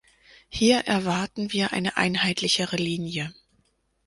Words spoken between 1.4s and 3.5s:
wir eine einheitlichere Linie.